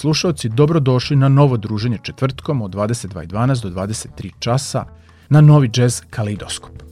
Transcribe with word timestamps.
slušalci, 0.00 0.48
dobrodošli 0.48 1.16
na 1.16 1.28
novo 1.28 1.56
druženje 1.56 1.98
četvrtkom 2.02 2.62
od 2.62 2.74
22.12 2.74 3.62
do 3.62 3.70
23 3.70 4.30
časa 4.38 4.84
na 5.28 5.40
novi 5.40 5.70
jazz 5.74 6.00
Kaleidoskop. 6.10 6.82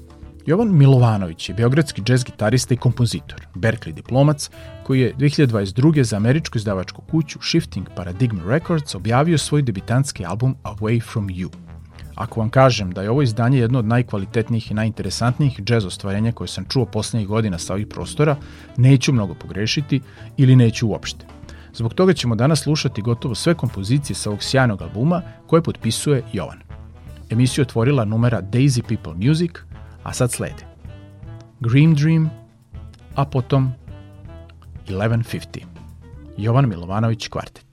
Jovan 0.46 0.76
Milovanović 0.76 1.48
je 1.48 1.54
beogradski 1.54 2.02
džez 2.02 2.24
gitarista 2.24 2.74
i 2.74 2.76
kompozitor, 2.76 3.46
Berkeley 3.54 3.92
diplomac, 3.92 4.50
koji 4.84 5.00
je 5.00 5.14
2022. 5.14 6.02
za 6.02 6.16
američku 6.16 6.58
izdavačku 6.58 7.02
kuću 7.10 7.38
Shifting 7.42 7.86
Paradigm 7.96 8.38
Records 8.46 8.94
objavio 8.94 9.38
svoj 9.38 9.62
debitanski 9.62 10.24
album 10.24 10.54
Away 10.62 11.02
From 11.12 11.28
You. 11.28 11.48
Ako 12.14 12.40
vam 12.40 12.50
kažem 12.50 12.90
da 12.90 13.02
je 13.02 13.10
ovo 13.10 13.22
izdanje 13.22 13.58
jedno 13.58 13.78
od 13.78 13.84
najkvalitetnijih 13.84 14.70
i 14.70 14.74
najinteresantnijih 14.74 15.60
džez 15.60 15.84
ostvarenja 15.84 16.32
koje 16.32 16.48
sam 16.48 16.64
čuo 16.68 16.84
poslednjih 16.84 17.28
godina 17.28 17.58
sa 17.58 17.72
ovih 17.72 17.86
prostora, 17.86 18.36
neću 18.76 19.12
mnogo 19.12 19.34
pogrešiti 19.34 20.00
ili 20.36 20.56
neću 20.56 20.88
uopšte. 20.88 21.37
Zbog 21.74 21.94
toga 21.94 22.12
ćemo 22.12 22.34
danas 22.34 22.60
slušati 22.60 23.02
gotovo 23.02 23.34
sve 23.34 23.54
kompozicije 23.54 24.16
sa 24.16 24.30
ovog 24.30 24.42
sjajnog 24.42 24.82
albuma 24.82 25.22
koje 25.46 25.62
potpisuje 25.62 26.22
Jovan. 26.32 26.58
Emisiju 27.30 27.62
otvorila 27.62 28.04
numera 28.04 28.42
Daisy 28.42 28.82
People 28.82 29.28
Music, 29.28 29.50
a 30.02 30.12
sad 30.12 30.32
slede 30.32 30.66
Dream 31.60 31.94
Dream, 31.94 32.30
a 33.14 33.24
potom 33.24 33.72
1150. 34.88 35.64
Jovan 36.36 36.68
Milovanović 36.68 37.28
kvartet. 37.28 37.67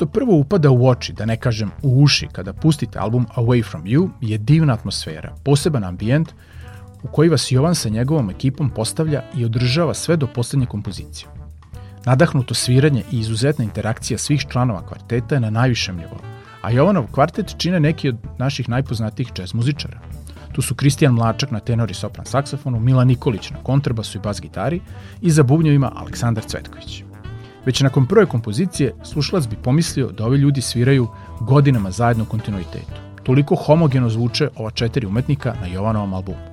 Što 0.00 0.06
prvo 0.06 0.36
upada 0.36 0.70
u 0.70 0.88
oči, 0.88 1.12
da 1.12 1.24
ne 1.24 1.36
kažem 1.36 1.70
u 1.82 2.02
uši, 2.02 2.28
kada 2.32 2.52
pustite 2.52 2.98
album 2.98 3.26
Away 3.36 3.70
From 3.70 3.84
You 3.84 4.08
je 4.20 4.38
divna 4.38 4.72
atmosfera, 4.72 5.34
poseban 5.44 5.84
ambijent 5.84 6.32
u 7.02 7.08
koji 7.08 7.28
vas 7.28 7.52
Jovan 7.52 7.74
sa 7.74 7.88
njegovom 7.88 8.30
ekipom 8.30 8.70
postavlja 8.70 9.22
i 9.36 9.44
održava 9.44 9.94
sve 9.94 10.16
do 10.16 10.26
poslednje 10.26 10.66
kompozicije. 10.66 11.28
Nadahnuto 12.06 12.54
sviranje 12.54 13.02
i 13.12 13.18
izuzetna 13.18 13.64
interakcija 13.64 14.18
svih 14.18 14.46
članova 14.48 14.86
kvarteta 14.86 15.34
je 15.34 15.40
na 15.40 15.50
najvišem 15.50 15.96
nivou, 15.96 16.20
a 16.62 16.70
Jovanov 16.70 17.06
kvartet 17.12 17.54
čine 17.58 17.80
neki 17.80 18.08
od 18.08 18.16
naših 18.38 18.68
najpoznatijih 18.68 19.32
jazz 19.38 19.54
muzičara. 19.54 20.00
Tu 20.52 20.62
su 20.62 20.74
Kristijan 20.74 21.14
Mlačak 21.14 21.50
na 21.50 21.60
tenor 21.60 21.90
i 21.90 21.94
sopran 21.94 22.26
saksofonu, 22.26 22.80
Mila 22.80 23.04
Nikolić 23.04 23.50
na 23.50 23.62
kontrabasu 23.62 24.18
i 24.18 24.20
bas 24.20 24.40
gitari 24.40 24.80
i 25.20 25.30
za 25.30 25.42
bubnjevima 25.42 25.92
Aleksandar 25.96 26.44
Cvetković. 26.44 27.09
Već 27.66 27.80
nakon 27.80 28.06
prve 28.06 28.26
kompozicije 28.26 28.94
slušalac 29.04 29.46
bi 29.46 29.56
pomislio 29.56 30.12
da 30.12 30.26
ovi 30.26 30.38
ljudi 30.38 30.60
sviraju 30.60 31.08
godinama 31.40 31.90
zajedno 31.90 32.24
u 32.24 32.26
kontinuitetu. 32.26 33.00
Toliko 33.22 33.54
homogeno 33.54 34.08
zvuče 34.08 34.48
ova 34.56 34.70
četiri 34.70 35.06
umetnika 35.06 35.54
na 35.60 35.66
Jovanovom 35.66 36.14
albumu. 36.14 36.50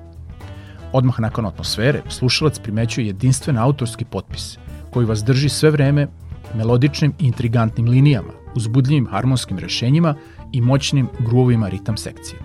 Odmah 0.92 1.20
nakon 1.20 1.46
atmosfere, 1.46 2.02
slušalac 2.08 2.58
primećuje 2.58 3.06
jedinstven 3.06 3.58
autorski 3.58 4.04
potpis, 4.04 4.58
koji 4.90 5.06
vas 5.06 5.24
drži 5.24 5.48
sve 5.48 5.70
vreme 5.70 6.06
melodičnim 6.54 7.12
i 7.18 7.26
intrigantnim 7.26 7.88
linijama, 7.88 8.32
uzbudljivim 8.54 9.06
harmonskim 9.06 9.58
rešenjima 9.58 10.14
i 10.52 10.60
moćnim 10.60 11.08
gruvovima 11.18 11.68
ritam 11.68 11.96
sekcije. 11.96 12.40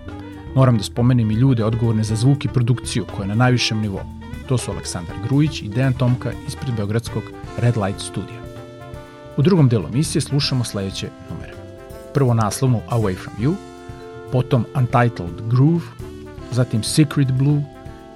Moram 0.54 0.76
da 0.76 0.82
spomenem 0.82 1.30
i 1.30 1.34
ljude 1.34 1.64
odgovorne 1.64 2.04
za 2.04 2.16
zvuk 2.16 2.44
i 2.44 2.48
produkciju 2.48 3.04
koja 3.16 3.24
je 3.24 3.28
na 3.28 3.34
najvišem 3.34 3.80
nivou. 3.80 4.04
To 4.48 4.58
su 4.58 4.70
Aleksandar 4.70 5.16
Grujić 5.28 5.62
i 5.62 5.68
Dejan 5.68 5.92
Tomka 5.92 6.32
ispred 6.48 6.74
Beogradskog 6.76 7.22
Red 7.58 7.76
Light 7.76 8.00
Studija. 8.00 8.43
U 9.36 9.42
drugom 9.42 9.68
delu 9.68 9.88
emisije 9.88 10.22
slušamo 10.22 10.64
sledeće 10.64 11.08
numere. 11.30 11.52
Prvo 12.14 12.34
naslovnu 12.34 12.80
Away 12.90 13.16
From 13.16 13.34
You, 13.40 13.54
potom 14.32 14.64
Untitled 14.76 15.48
Groove, 15.50 15.84
zatim 16.50 16.82
Secret 16.82 17.32
Blue 17.32 17.62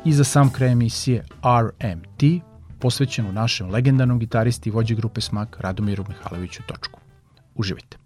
i 0.04 0.12
za 0.12 0.24
sam 0.24 0.52
kraj 0.52 0.72
emisije 0.72 1.24
RMT, 1.42 2.42
posvećenu 2.78 3.32
našem 3.32 3.70
legendarnom 3.70 4.18
gitaristi 4.18 4.68
i 4.68 4.72
vođi 4.72 4.94
grupe 4.94 5.20
Smak 5.20 5.56
Radomiru 5.60 6.04
Mihaloviću 6.08 6.62
Točku. 6.66 7.00
Uživajte. 7.54 7.96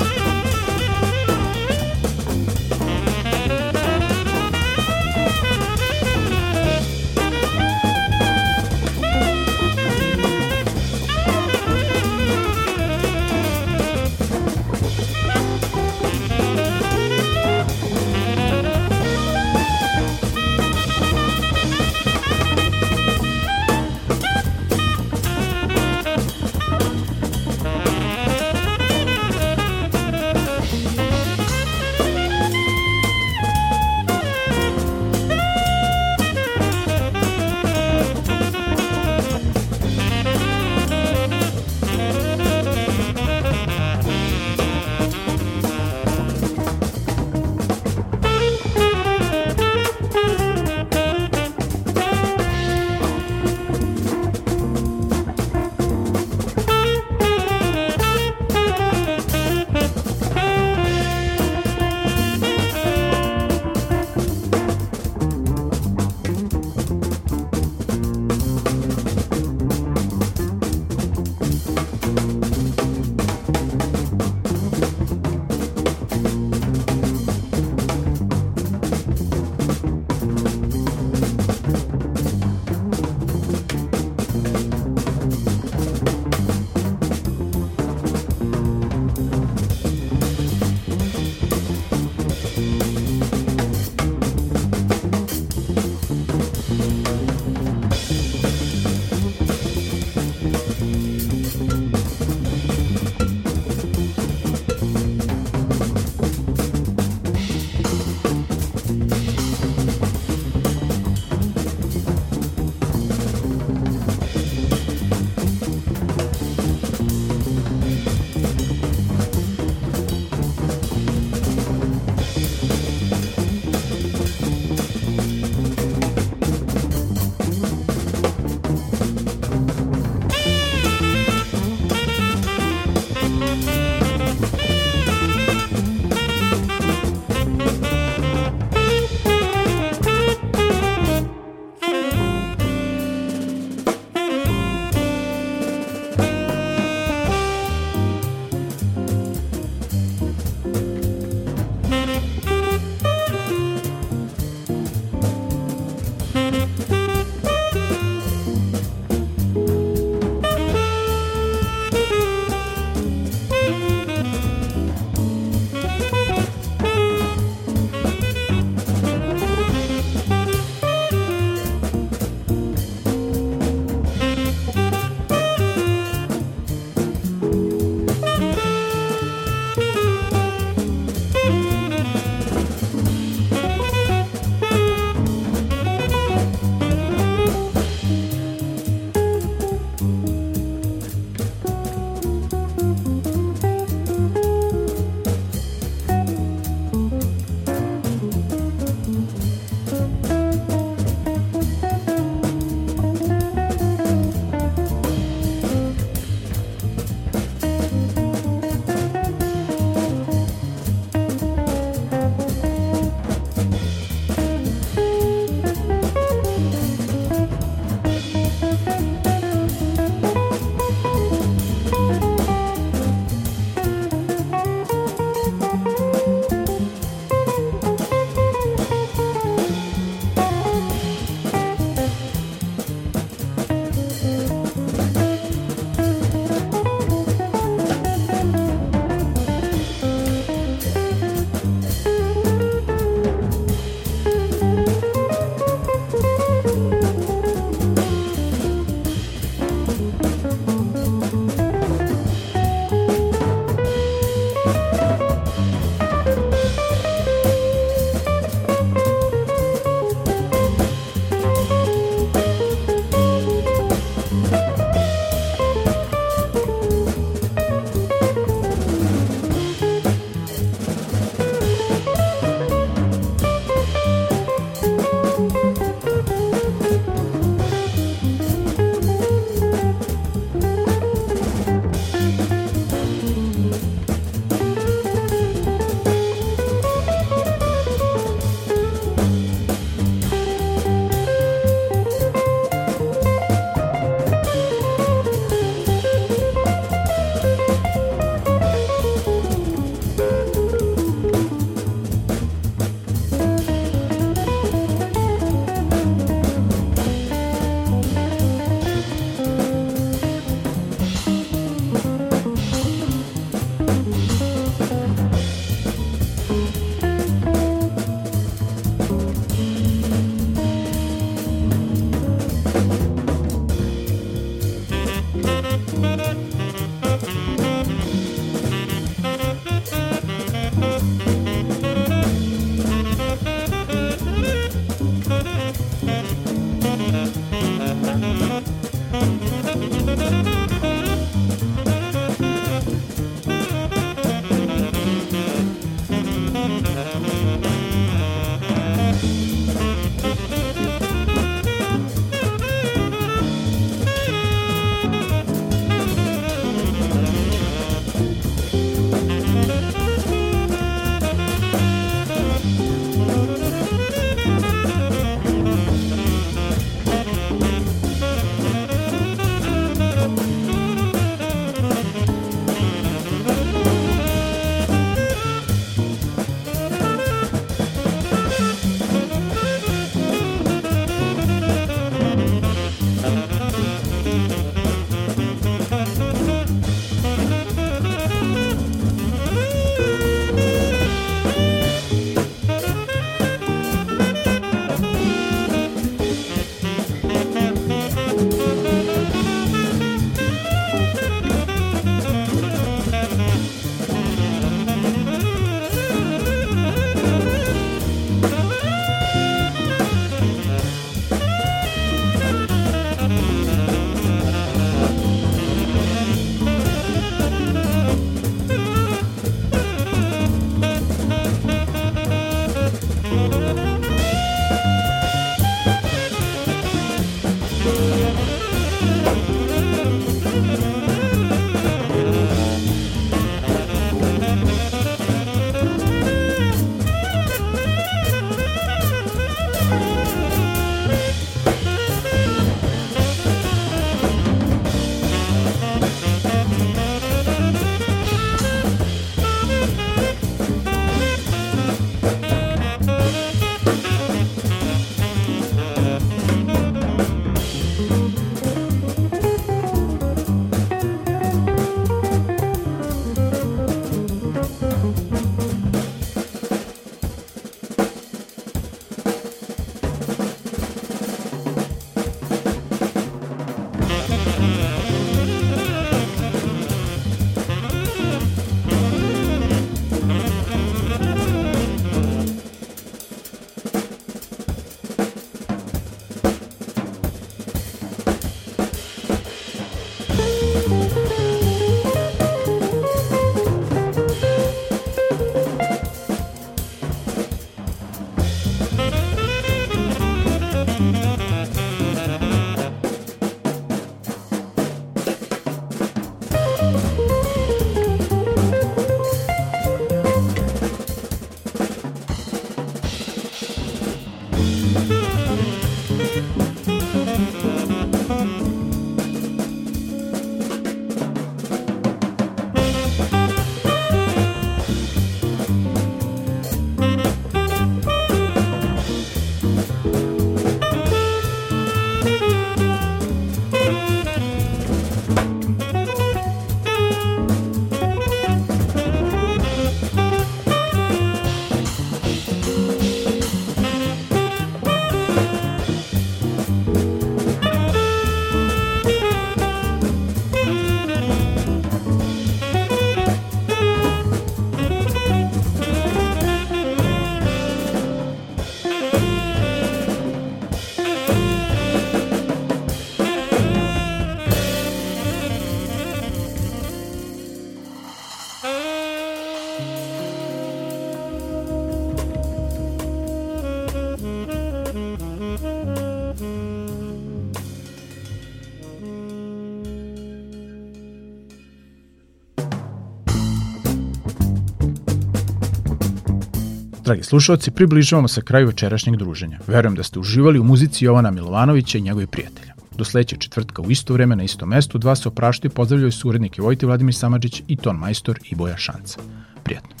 Dragi 587.21 587.29
slušalci, 587.29 587.71
približavamo 587.71 588.27
se 588.27 588.41
kraju 588.41 588.67
večerašnjeg 588.67 589.15
druženja. 589.15 589.59
Verujem 589.67 589.95
da 589.95 590.03
ste 590.03 590.19
uživali 590.19 590.59
u 590.59 590.63
muzici 590.63 591.05
Jovana 591.05 591.31
Milovanovića 591.31 591.97
i 591.97 592.01
njegovih 592.01 592.27
prijatelja. 592.27 592.73
Do 592.97 593.05
sledećeg 593.05 593.39
četvrtka 593.39 593.81
u 593.81 593.91
isto 593.91 594.13
vreme 594.13 594.35
na 594.35 594.43
istom 594.43 594.69
mestu 594.69 594.97
dva 594.97 595.15
se 595.15 595.27
opraštaju 595.27 595.71
i 595.71 595.75
pozdravljaju 595.75 596.11
su 596.11 596.29
urednike 596.29 596.61
Vojti 596.61 596.85
Vladimir 596.85 597.15
Samadžić 597.15 597.61
i 597.67 597.75
ton 597.75 597.95
majstor 597.95 598.39
i 598.49 598.55
Boja 598.55 598.77
Šanca. 598.77 599.19
Prijatno. 599.63 600.00